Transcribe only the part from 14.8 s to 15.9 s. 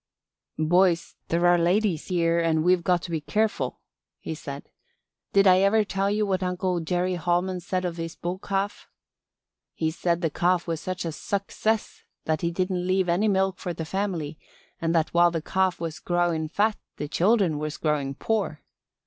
and that while the calf